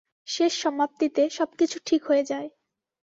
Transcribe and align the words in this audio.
শেষ 0.27 0.51
সমাপ্তি 0.61 1.07
তে, 1.09 1.23
সব 1.29 1.49
কিছু 1.59 1.77
ঠিক 1.85 2.01
হয়ে 2.05 2.23
জায়। 2.23 2.49